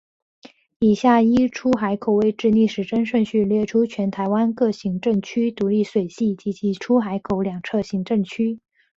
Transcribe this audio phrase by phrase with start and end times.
[0.79, 8.59] 以下依出海口位置逆时针顺序列出全台湾各行政区独立水系及其出海口两侧行政区。